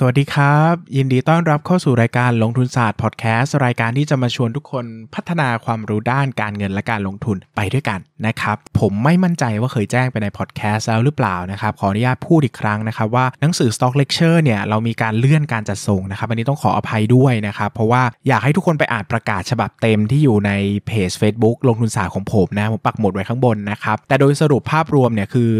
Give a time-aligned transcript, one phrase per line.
[0.00, 4.84] สวัสดีครับ ยินดีต้อนรับเข้าสู่รายการลงทุนศาสตร์พอดแคสต์รายการที่จะมาชวนทุกคน
[5.14, 20.50] พัฒนาความรู้ด้านการเงินและการลงทุนไปด้วยกันนะครับ ผมไม่มั่นใจว่าเคยแจ้งไปในพอดแคสต์แล้วหรือเปล่านะครับ ขออนุญาตพูดอีกครั้งนะครับว่าหนังสือ Stock Lecture เนี่ยเรามีการเลื่อนการจัดส่งนะครับอันนี้ต้องขออภัยด้วยนะครับ เพราะว่าอยากให้ทุกคนไปอ่านประกาศฉบับเต็มที่อยู่ใน
[20.86, 25.50] เพจ Facebook ลงทุนศาสตร์ของผมนะผมปักหมุดไว้ข้างบนนะครับแต่โดยสรุปภาพรวมเนี่ยคือ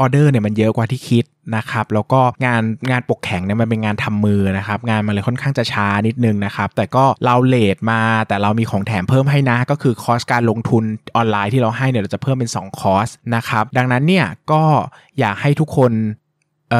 [0.00, 1.24] ออเดอร์เนี่ยมันเยอะกว่าที่คิด
[1.56, 10.84] นะครับแล้วก็งานงานปกแข็งเนี่ยมันเป็นงานทำมือนะครับงานมันเลยค่อนข้างจะช้านิดนึงนะครับแต่ก็เราเลทมาแต่เรามีของแถมเพิ่มให้นะ ก็คือคอสการลงทุน
[11.16, 14.62] ออนไลน์ที่เราให้เนี่ยเราจะเพิ่มเป็น2คอสนะครับดังนั้นเนี่ยก็
[15.18, 15.92] อยากให้ทุกคน
[16.74, 16.76] อ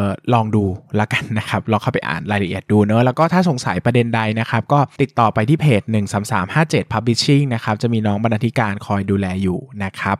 [0.00, 0.02] อ
[0.34, 0.64] ลองดู
[1.00, 5.82] ล้วกันนะครับ ลองเข้าไปอ่านรายละเอียดดูเนอะแล้วก็ถ้าสงสัยประเด็นใดนะครับ ก็ติดต่อไปที่เพจ
[6.38, 10.18] 13357 Publishing นะครับ จะมีน้องบรรณาธิการคอยดูแลอยู่นะครับ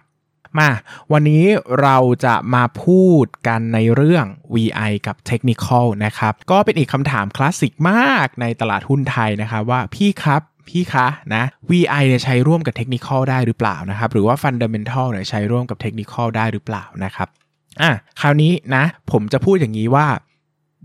[0.59, 0.71] มา
[1.13, 1.45] วันนี้
[1.83, 17.29] เราจะมาพูดกันในเรื่อง VI กับ Technical นะครับ ก็เป็นอีกคำถามคลาสสิกมากในตลาดหุ้นไทยนะครับว่าพี่ครับพี่คะนะ VI เนี่ยใช้ร่วมกับ Technical ได้หรือเปล่านะครับ หรือว่า Fundamental เนี่ยใช้ร่วมกับ Technical ได้หรือเปล่านะครับ
[17.81, 20.07] อะคราวนี้นะ ผมจะพูดอย่างนี้ว่า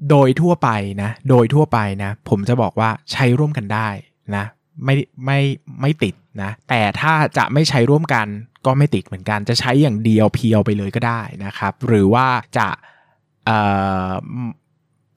[0.10, 0.70] โดยทั่วไป
[1.02, 3.90] นะ โดยทั่วไปนะ ผมจะบอกว่าใช้ร่วมกันได้
[4.36, 4.46] นะ
[4.86, 5.40] ไม่ไม่
[5.82, 8.28] ไม่ติดนะ แต่ถ้าจะไม่ใช้ร่วมกัน
[8.66, 12.68] ก็ไม่ติดเหมือนกันจะใช้อย่างเดียวเพียวไปเลยก็ได้นะครับ หรือว่าจะ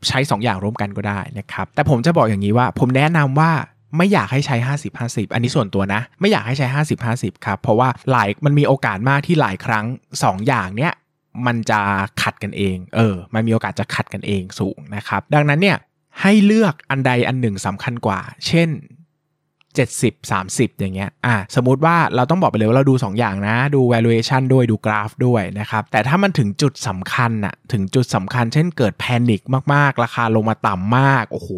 [0.09, 3.51] ใช้ 2 อย่างร่วมกันก็ได้นะครับ แต่ผมจะบอกอย่างนี้ว่า ผมแนะนำว่า
[3.97, 9.85] ไม่อยากให้ใช้ 50 50 อันนี้ส่วนตัวนะ ไม่อยากให้ใช้ 50 50 ครับ เพราะว่าหลายมันมีโอกาสมากที่หลายครั้ง
[10.17, 10.93] 2 อย่างเนี้ย
[11.47, 11.81] มันจะ
[12.23, 15.79] ขัดกันเอง เออ มันมีโอกาสจะขัดกันเองสูงนะครับ ดังนั้นเนี่ย
[16.21, 18.69] ให้เลือกอันใดอันหนึ่งสำคัญกว่า เช่น
[19.77, 29.43] 70 30 อย่างเงี้ย อะสมมติว่าเราต้องบอกไปเลยว่าเราดู 2 อย่างนะ ดู valuation ด้วย ดูกราฟด้วยนะครับ แต่ถ้ามันถึงจุดสำคัญอะถึงจุดสำคัญ เช่นเกิด panic
[29.75, 31.51] มากๆ ราคาลงมาต่ำมาก โอ้โห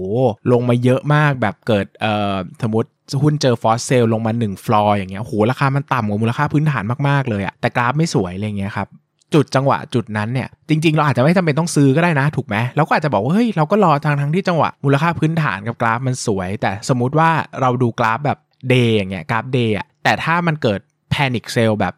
[0.53, 2.89] ลงมาเยอะมากแบบเกิด เอ่อ สมมติ
[3.23, 8.89] หุ้นเจอ forced sell ลงมา 1 ฟลอร์อย่างเงี้ยโอ้โหราคามันต่ำกว่ามูลค่าพื้นฐานมาก ๆ เลยอะแต่กราฟไม่สวยอะไรเงี้ยครับ
[9.35, 17.31] จุดจังหวะจุดนั้นเนี่ยจริง ๆ เราอาจจะไม่จำเป็นต้องซื้อก็ได้นะถูกไหมเราก็อาจจะบอกว่าเฮ้ยเราก็รอทางทั้งที่จังหวะมูลค่าพื้นฐานกับกราฟมันสวย แต่สมมุติว่า
[17.61, 21.95] เราดูกราฟแบบ day อย่างเงี้ยกราฟ day อะแต่ถ้ามันเกิด panic sell แบบ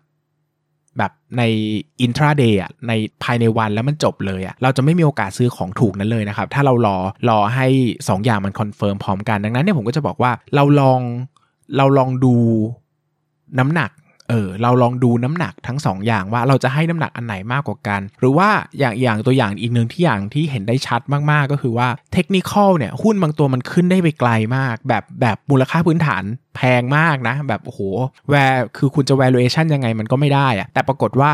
[0.98, 1.42] แบบใน
[2.00, 2.92] intraday อะใน
[3.22, 6.96] ภายในวันแล้วมันจบเลยอะเราจะไม่มีโอกาสซื้อของถูกนั้นเลยนะครับ ถ้าเรารอ
[7.28, 7.66] รอให้
[7.96, 11.00] 2 อย่างมัน confirm พร้อมกันดังนั้นเนี่ยผมก็จะบอกว่าเราลอง
[11.76, 12.34] เราลองดู
[13.58, 13.90] น้ำหนัก
[14.28, 18.48] เออเราลองดูน้ำหนักทั้ง2ออย่างว่าเราจะให้น้ำหนักอันไหนมากกว่ากัน หรือว่า
[18.78, 21.00] อย่างอย่างตัวอย่างอีกหนึ่งที่อย่างที่เห็นได้ชัด
[21.30, 26.22] มาก ๆ ก็คือว่าเทคนิคเนี่ยหุ้นบางตัวมันขึ้นได้ไปไกลมาก แบบแบบมูลค่าพื้นฐาน
[26.56, 27.80] แพงมากนะ แบบโอ้โห
[28.28, 31.32] แวร์คือคุณจะ valuation ยังไงมันก็ไม่ได้อะแต่ปรากฏว่า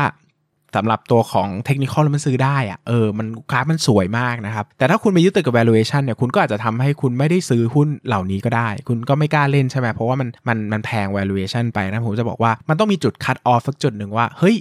[0.75, 14.57] สำหรับตัวของเทคนิคแล้วมันซื้อได้อะเออมันกราฟมันสวยมากนะครับ แต่ถ้าคุณไปยึดติดกับ valuation เนี่ยคุณก็อาจจะทำให้คุณไม่ได้ซื้อหุ้นเหล่านี้ก็ได้ คุณก็ไม่กล้าเล่นใช่ไหมเพราะว่ามันมันมันแพง valuation ไปนะผมจะบอกว่ามันต้องมีจุด cut off สักจุดหนึ่งว่าเฮ้ย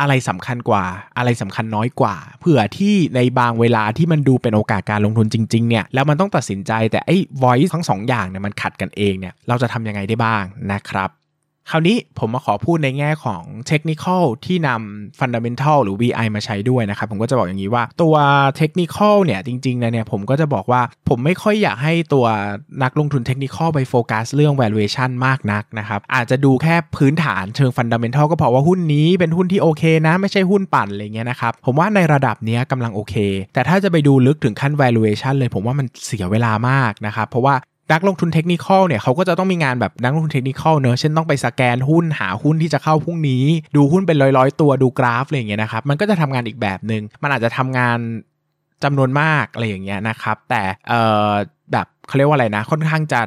[0.00, 0.84] อะไรสำคัญกว่า
[1.18, 11.10] อะไรสำคัญน้อยกว่า เผื่อที่ในบางเวลาที่มันดูเป็นโอกาสการลงทุนจริงๆเนี่ยแล้วมันต้องตัดสินใจแต่ไอ้ voice ทั้งสองอย่างเนี่ยมันขัดกันเองเนี่ยเราจะทำยังไงได้บ้างนะครับ
[11.70, 14.04] คราวนี้ผมมาขอพูดในแง่ของเทคนิค
[14.46, 18.14] ที่นำ Fundamental หรือ VI มาใช้ด้วยนะครับ ผมก็จะบอกอย่างนี้ว่าตัว
[18.56, 22.26] เทคนิคเนี่ยจริงๆนะเนี่ยผมก็จะบอกว่าผมไม่ค่อยอยากให้ตัว
[22.82, 33.14] นักลงทุนเทคนิคไปโฟกัสเรื่อง valuation มากนักนะครับ อาจจะดูแค่พื้นฐานเชิง Fundamental ก็พอว่าหุ้นนี้เป็นหุ้นที่โอเคนะ ไม่ใช่หุ้นปั่นอะไรเงี้ยนะครับ ผมว่าในระดับนี้กำลังโอเค
[33.54, 37.54] แต่ถ้าจะไปดูลึกถึงขั้น valuation เลยผมว่ามันเสียเวลามากนะครับเพราะว่า
[37.92, 43.44] นักลงทุนเทคนิคเนี่ยเขาก็จะต้องมีงานแบบนักลงทุนเทคนิคเนอะเช่นต้องไปสแกนหุ้นหาหุ้นที่จะเข้าพรุ่งนี้
[43.76, 47.98] ดูหุ้นเป็นร้อยๆ ตัวดูกราฟอะไรอย่างเงี้ยนะครับมันก็จะทำงานอีกแบบหนึง่งมันอาจจะทำงาน
[48.84, 51.30] จำนวนมากอะไรอย่างเงี้ยนะครับแต่เอ่อ
[51.72, 53.20] แบบเขาเรียกว่าอะไรนะค่อนข้างจะ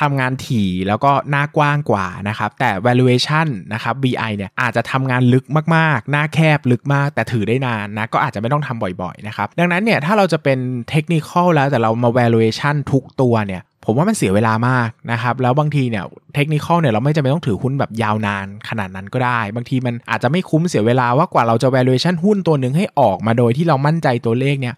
[0.00, 5.44] ทำงานถี่แล้วก็หน้ากว้างกว่านะครับ แต่ valuation นะครับ BI เนี่ยอาจจะทำงานลึก
[5.76, 10.58] มากๆ หน้าแคบลึกมาก แต่ถือได้นานนะก็อาจจะไม่ต้องทำบ่อยๆนะครับ ดังนั้นเนี่ยถ้าเราจะเป็น
[10.90, 16.04] เทคนิคแล้วแต่เรามา valuation ทุกตัวเนี่ยผมว่ามันเสียเวลามากนะครับ แล้วบางทีเนี่ย
[16.34, 24.74] เทคนิคเนี่ยเราไม่จำเป็นต้องถือหุ้นแบบยาวนานขนาดนั้นก็ได้ บางทีมันอาจจะไม่คุ้มเสียเวลาว่ากว่าเราจะ valuation หุ้นตัวหนึ่งให้ออกมาโดยที่เรามั่นใจตัวเลขเนี่ย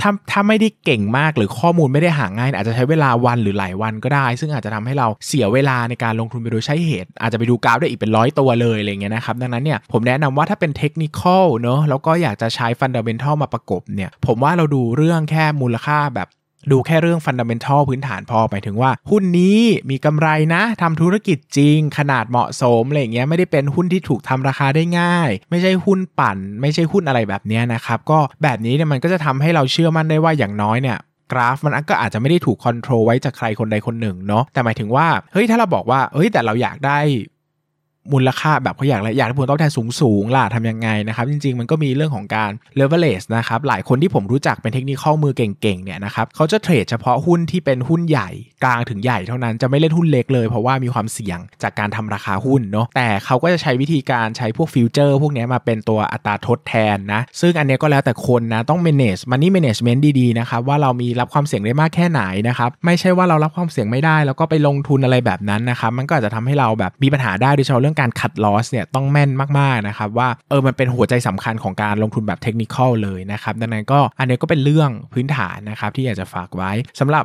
[0.00, 16.28] ถ้าถ้าไม่ได้เก่งมากหรือข้อมูลไม่ได้หาง่าย อาจจะใช้เวลาวันหรือหลายวันก็ได้ ซึ่งอาจจะทำให้เราเสียเวลาในการลงทุนไปโดยใช่เหตุ อาจจะไปดูกราฟได้อีกเป็นร้อยตัวเลยอะไรเงี้ยนะครับดังนั้นเนี่ยผมแนะนำว่าถ้าเป็น technical เนอะแล้วก็อยากจะใช้ fundamental มาประกบเนี่ยผมว่าเราดูเรื่องแค่มูลค่าแบบ
[16.70, 19.60] ดูแค่เรื่องฟันดัมเบลทัลพื้นฐานพอไปถึงว่า หุ้นนี้
[19.90, 30.98] มีกำไรนะทำธุรกิจจริง ขนาดเหมาะสมอะไรเงี้ยไม่ได้เป็นหุ้นที่ถูกทำราคาได้ง่าย ไม่ใช่หุ้นปั่น ไม่ใช่หุ้นอะไรแบบนี้นะครับก็แบบนี้เนี่ยมันก็จะทำให้เราเชื่อมั่นได้ว่าอย่างน้อยเนี่ย
[31.32, 36.98] กราฟมันก็อาจจะไม่ได้ถูกคอนโทรลไว้จากใครคนใดคนหนึ่งเนาะแต่หมายถึงว่าเฮ้ยถ้าเราบอกว่าเฮ้ยแต่เราอยากได้
[38.12, 48.28] มูลค่าแบบเขาอยากอะไรอยากได้ผลตอบแทนสูงสูงล่ะทำยังไงนะครับจริง ๆ มันก็มีเรื่องของการ leverage นะครับหลายคนที่ผมรู้จักเป็นเทคนิคข้อมือเก่งๆเนี่ยนะครับเขาจะเทรดเฉพาะหุ้นที่เป็นหุ้นใหญ่
[48.64, 77.24] กลางถึงใหญ่เท่านั้นจะไม่เล่นหุ้นเล็กเลย เพราะว่ามีความเสี่ยงจากการทำราคาหุ้นเนาะแต่เขาก็จะใช้วิธีการใช้พวกฟิวเจอร์พวกนี้มาเป็นตัวอัตราทดแทนนะซึ่งอันนี้ก็แล้วแต่คนนะต้อง manage money management ดีๆนะครับว่าเรามีรับความเสี่ยงได้มากแค่ไหนนะครับไม่ใช่ว่าเรารับความเสี่ยงไม่ได้ แล้วก็ไปลงทุนอะไรแบบนั้นนะครับมันก็อาจจะทำให้เราแบบมีปัญหาได้โดยเฉพาะเรื่องการคัดลอสเนี่ยต้องแม่นมากๆนะครับว่าเออมันเป็นหัวใจสำคัญของการลงทุนแบบเทคนิคเลยนะครับดังนั้นก็อันนี้ก็เป็นเรื่องพื้นฐานนะครับที่อยากจะฝากไว้สำหรับ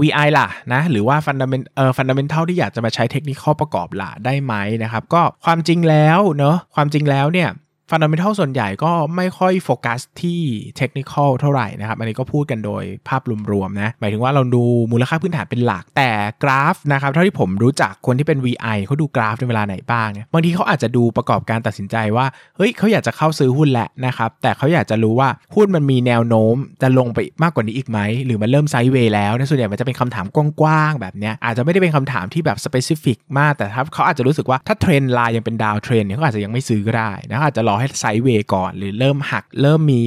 [0.00, 7.48] VI ล่ะนะหรือว่า fundamental เอ่อ fundamental ที่อยากจะมาใช้เทคนิคประกอบล่ะได้ไหมนะครับก็ความจริงแล้วเนอะความจริงแล้วเนี่ย
[7.90, 10.40] fundamental ส่วนใหญ่ก็ไม่ค่อยโฟกัสที่
[10.76, 13.22] เทคนิคเท่าไหร่นะครับ อันนี้ก็พูดกันโดยภาพ
[13.52, 16.10] รวมๆนะ หมายถึงว่าเราดูมูลค่าพื้นฐานเป็นหลัก แต่
[16.42, 30.26] กราฟนะครับ เท่าที่ผมรู้จักคนที่เป็น VI เขาดูกราฟในเวลาไหนบ้างเนี่ยบางทีเขาอาจจะดูประกอบการตัดสินใจว่า เฮ้ยเขาอยากจะเข้าซื้อหุ้นแหละนะครับ แต่เขาอยากจะรู้ว่าหุ้นมันมีแนวโน้ม จะลงไปมากกว่านี้อีกไหม หรือมันเริ่ม sideway แล้วนะส่วนใหญ่มันจะเป็นคำถาม
[30.60, 40.02] กว้างๆแบบนี้อาจจะไม่ได้เป็นคำถามที่แบบ specific มาก แต่ถ้าเขาอาจจะรู้สึกว่าถ้า trend line ยังเป็น downtrend เนี่ยเขาอาจจะยังไม่ซื้อก็ได้นะอาจจะรอให้ sideway ก่อน หรือเริ่มหัก เริ่มมี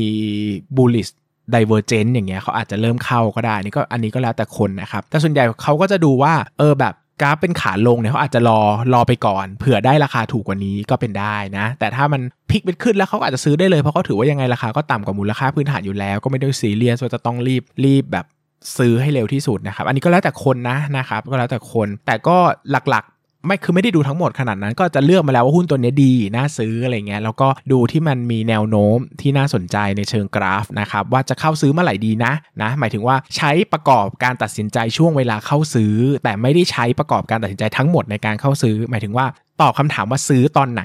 [0.78, 1.12] bullish
[1.54, 8.60] divergent อย่างเงี้ยเขาอาจจะเริ่มเข้าก็ได้นี่ก็อันนี้ก็แล้วแต่คนนะครับ แต่ส่วนใหญ่เขาก็จะดูว่าเออแบบกราฟเป็นขาลงเนี่ยเขาอาจจะรอ
[8.94, 18.26] รอไปก่อน เผื่อได้ราคาถูกกว่านี้ก็เป็นได้นะ แต่ถ้ามันพลิกเป็นขึ้นแล้วเขาอาจจะซื้อได้เลยเพราะเขาถือว่ายังไงราคาก็ต่ำกว่ามูลค่าพื้นฐานอยู่แล้ว ก็ไม่ได้ซีเรียสว่าจะต้องรีบรีบแบบ
[18.78, 22.38] ซื้อให้เร็วที่สุดนะครับ อันนี้ก็แล้วแต่คนนะนะครับ ก็แล้วแต่คน แต่ก็
[22.72, 23.06] หลัก
[23.46, 35.94] ไม่คือไม่ได้ดูทั้งหมดขนาดนั้น ก็จะเลือกมาแล้วว่าหุ้นตัวนี้ดีน่าซื้ออะไรเงี้ยแล้วก็ดูที่มันมีแนวโน้มที่น่าสนใจในเชิงกราฟนะครับว่าจะเข้าซื้อเมื่อไหร่ดีนะนะหมายถึงว่าใช้ประกอบการตัดสินใจช่วงเวลาเข้าซื้อ
[36.24, 39.26] แต่ไม่ได้ใช้ประกอบการตัดสินใจทั้งหมดในการเข้าซื้อ หมายถึงว่า
[39.62, 40.84] ตอบคาถามว่าซื้อตอนไหน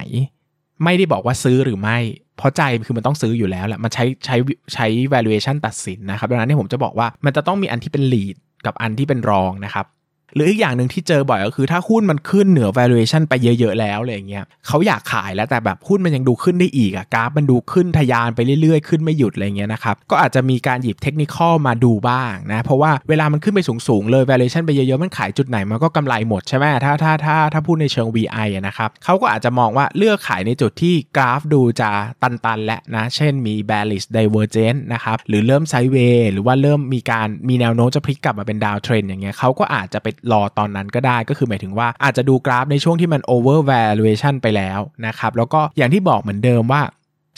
[0.85, 1.99] ไม่ได้บอกว่าซื้อหรือไม่
[2.37, 4.37] เพราะใจคือมันต้องซื้ออยู่แล้วแหละมันใช้ใช้
[4.75, 8.37] ใช้ valuation ตัดสินนะครับดังนั้นที่ผมจะบอกว่ามันจะต้องมีอันที่เป็น lead
[8.67, 9.87] กับอันที่เป็นรองนะครับ
[10.35, 21.37] หรืออีกอย่างหนึ่งที่เจอบ่อยก็คือถ้าหุ้นมันขึ้นเหนือ valuation ไปเยอะ ๆ แล้วอะไรเงี้ยเขาอยากขายแล้วแต่แบบหุ้นมันยังดูขึ้นได้อีกอะกราฟมันดูขึ้นทะยานไปเรื่อยๆ ขึ้นไม่หยุดอะไรเงี้ยนะครับก็อาจจะมีการหยิบเทคนิค
[21.67, 31.91] มาดูบ้างนะเพราะว่าเวลามันขึ้นไปสูงๆเลย valuation ไปเยอะๆมันขายจุดไหนมันก็กำไรหมดใช่ไหมถ้าถ้าถ้าถ้าพูดในเชิง VI นะครับเขาก็อาจจะมองว่าเลือกขายในจุดที่กราฟดูจะ
[32.23, 46.83] ตันๆและนะเช่นมี bearish divergence นะครับหรือเริ่มไซด์เวย์หรือว่าเริ่มมีการมีแนวโน้มจะพลิกกลับมาเป็นดาวเทรนอย่างเงี้ยเขาก็อาจจะไปรอตอนนั้นก็ได้ก็คือหมายถึงว่าอาจจะดูกราฟในช่วงที่มัน over valuation ไปแล้วนะครับแล้วก็อย่างที่บอกเหมือนเดิมว่า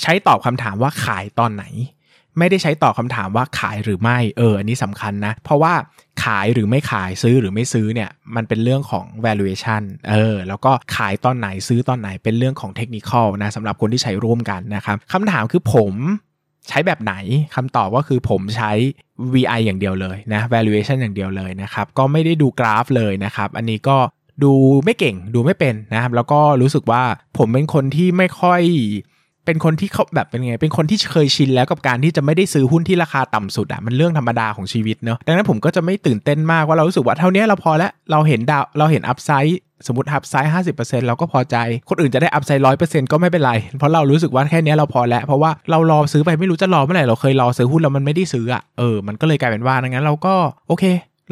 [0.02, 1.64] ใช้ตอบคำถามว่าขายตอนไหน
[2.38, 5.75] ไม่ได้ใช้ตอบคำถามว่าขายหรือไม่เอออันนี้สำคัญนะ เพราะว่า
[6.25, 13.11] ขายหรือไม่ขายซื้อหรือไม่ซื้อเนี่ยมันเป็นเรื่องของ valuation เออแล้วก็ขายตอนไหนซื้อตอนไหนเป็นเรื่องของเทคนิค
[13.43, 15.94] นะสำหรับคนที่ใช้ร่วมกันนะครับคำถามคือผม
[16.69, 17.15] ใช้แบบไหน
[17.55, 18.73] คำตอบก็คือผมใช้
[19.35, 23.96] VI อย่างเดียวเลยนะ valuation อย่างเดียวเลยนะครับก็ไม่ได้ดูกราฟเลยนะครับ อันนี้ก็
[24.44, 24.53] ดู
[24.85, 27.03] ไม่เก่งดูไม่เป็นนะครับ แล้วก็รู้สึกว่า
[27.39, 28.63] ผมเป็นคนที่ไม่ค่อย
[29.46, 41.56] เป็นคนที่เขาแบบเป็นไง เป็นคนที่เคยชินแล้วกับการที่จะไม่ได้ซื้อหุ้นที่ราคาต่ำสุดอะ่ะ มันเรื่องธรรมดาของชีวิตเนาะดังนั้นผมก็จะไม่ตื่นเต้นมากว่าเรารู้สึกว่าเท่านี้เราพอแล้ว เราเห็น down เราเห็น upside สมมติ upside ห้าสิบเปอร์เซ็นต์เราก็พอใจ
[41.89, 50.35] คนอื่นจะได้ upside ร้อยเปอร์เซ็นต์ก็ไม่เป็นไร เพราะเรารู้สึกว่าแค่นี้เราพอแล้ว เพราะว่าเรารอซื้อไปไม่รู้จะรอเมื่อไหร่ เราเคยรอซื้อหุ้นแล้วมันไม่ได้ซื้ออะ่ะเออ มันก็เลยกลายเป็นว่าดังนั้นเราก็
[50.69, 50.85] โอเค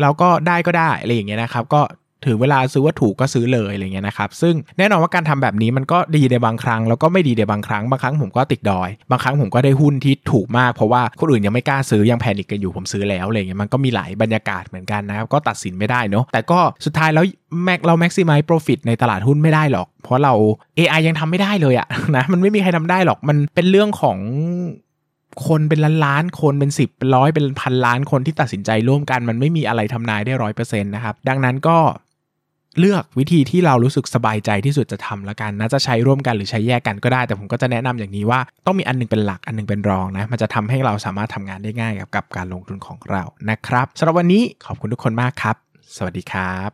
[0.03, 1.81] เราก็ได้ก็ได้อะไรอย่างเงี้ยนะครับ ก็
[2.27, 17.25] ถึงเวลาซื้อว่าถูกก็ซื้อเลยอะไรเงี้ยนะครับซึ่งแน่นอนว่าการทำแบบนี้มันก็ดีในบางครั้ง แล้วก็ไม่ดีในบางครั้งบางครั้งผมก็ติดดอย บางครั้งผมก็ได้หุ้นที่ถูกมากเพราะว่าคนอื่นยังไม่กล้าซื้อยังแพนิคกันอยู่ผมซื้อแล้วอะไรเงี้ยมันก็มีหลายบรรยากาศเหมือนกันนะครับก็ตัดสินไม่ได้เนาะแต่ก็สุดท้ายแล้ว
[17.65, 20.35] แม็กเราแม็กซิมัยโปรฟิตในตลาดหุ้นไม่ได้หรอก เพราะเรา
[20.79, 24.19] AI ยังทำไม่ได้เลยอะนะมันไม่มีใครทำได้หรอกมันเป็นเรื่องของ
[25.47, 31.77] คนเป็นล้านล้านคนเป็นสิบเป็นร้อยเป็นพันล้านคนที่ตัดสินใจร่วมกัน มันไม่มีอะไรทำนายได้ร้อยเปอร์เซ็นต์นะครับ ดังนั้นก็
[32.79, 45.57] เลือกวิธีที่เรารู้สึกสบายใจที่สุดจะทำแล้วกันนะจะใช้ร่วมกันหรือใช้แยกกันก็ได้ แต่ผมก็จะแนะนำอย่างนี้ว่าต้องมีอันนึงเป็นหลักอันนึงเป็นรองนะมันจะทำให้เราสามารถทำงานได้ง่ายกับกับการลงทุนของเรานะครับสำหรับวันนี้ขอบคุณทุกคนมากครับ
[45.97, 46.71] สวัสดีครับ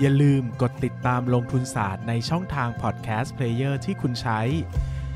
[0.00, 4.40] อย่าลืมกดติดตามลงทุนศาสตร์ในช่องทาง podcast player ที่คุณใช้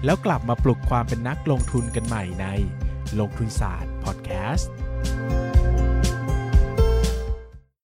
[0.04, 2.46] แล้วกลับมาปลุกความเป็นนักลงทุนกันใหม่ใน
[3.20, 4.72] ลงทุนศาสตร์พอดแคสต์